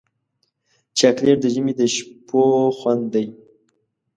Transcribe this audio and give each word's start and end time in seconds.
چاکلېټ 0.97 1.37
د 1.41 1.45
ژمي 1.53 1.73
د 1.79 1.81
شپو 1.95 2.41
خوند 2.77 3.03
دی. 3.13 3.25